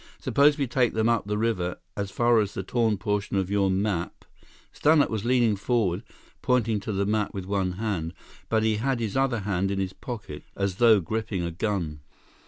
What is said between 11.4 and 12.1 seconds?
a gun.